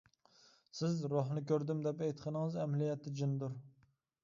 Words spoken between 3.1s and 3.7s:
جىندۇر.